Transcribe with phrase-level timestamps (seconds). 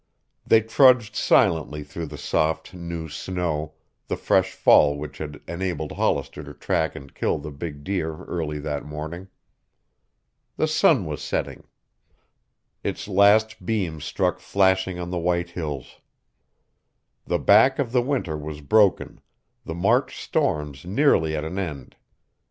[0.47, 3.73] They trudged silently through the soft, new snow,
[4.07, 8.57] the fresh fall which had enabled Hollister to track and kill the big deer early
[8.61, 9.27] that morning.
[10.57, 11.67] The sun was setting.
[12.83, 15.99] Its last beam struck flashing on the white hills.
[17.25, 19.21] The back of the winter was broken,
[19.65, 21.95] the March storms nearly at an end.